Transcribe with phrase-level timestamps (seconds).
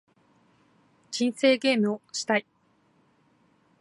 [1.11, 2.47] 人生ゲームをしたい